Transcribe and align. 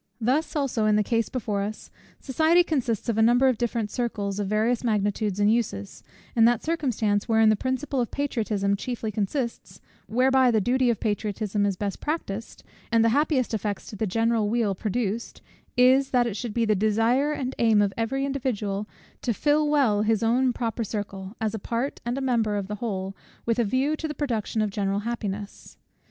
Thus 0.19 0.55
also 0.55 0.87
in 0.87 0.95
the 0.95 1.03
case 1.03 1.29
before 1.29 1.61
us: 1.61 1.91
society 2.19 2.63
consists 2.63 3.07
of 3.07 3.19
a 3.19 3.21
number 3.21 3.47
of 3.47 3.59
different 3.59 3.91
circles 3.91 4.39
of 4.39 4.47
various 4.47 4.83
magnitudes 4.83 5.39
and 5.39 5.53
uses; 5.53 6.01
and 6.35 6.47
that 6.47 6.63
circumstance, 6.63 7.29
wherein 7.29 7.49
the 7.49 7.55
principle 7.55 8.01
of 8.01 8.09
patriotism 8.09 8.75
chiefly 8.75 9.11
consists, 9.11 9.79
whereby 10.07 10.49
the 10.49 10.59
duty 10.59 10.89
of 10.89 10.99
patriotism 10.99 11.67
is 11.67 11.77
best 11.77 11.99
practised, 12.01 12.63
and 12.91 13.05
the 13.05 13.09
happiest 13.09 13.53
effects 13.53 13.85
to 13.91 13.95
the 13.95 14.07
general 14.07 14.49
weal 14.49 14.73
produced, 14.73 15.39
is, 15.77 16.09
that 16.09 16.25
it 16.25 16.35
should 16.35 16.55
be 16.55 16.65
the 16.65 16.73
desire 16.73 17.31
and 17.31 17.53
aim 17.59 17.79
of 17.79 17.93
every 17.95 18.25
individual 18.25 18.87
to 19.21 19.35
fill 19.35 19.69
well 19.69 20.01
his 20.01 20.23
own 20.23 20.51
proper 20.51 20.83
circle, 20.83 21.35
as 21.39 21.53
a 21.53 21.59
part 21.59 22.01
and 22.03 22.19
member 22.23 22.55
of 22.55 22.67
the 22.67 22.77
whole, 22.81 23.15
with 23.45 23.59
a 23.59 23.63
view 23.63 23.95
to 23.95 24.07
the 24.07 24.15
production 24.15 24.63
of 24.63 24.71
general 24.71 25.01
happiness. 25.01 25.77